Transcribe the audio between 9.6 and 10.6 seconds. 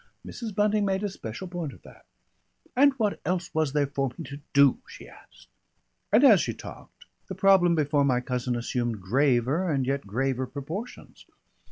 and yet graver